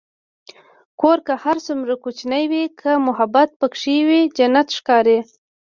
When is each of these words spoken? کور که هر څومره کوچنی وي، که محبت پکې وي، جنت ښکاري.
کور 1.01 1.17
که 1.25 1.33
هر 1.43 1.57
څومره 1.65 1.93
کوچنی 2.03 2.43
وي، 2.51 2.63
که 2.79 2.91
محبت 3.07 3.49
پکې 3.59 3.97
وي، 4.07 4.21
جنت 4.37 4.67
ښکاري. 4.77 5.19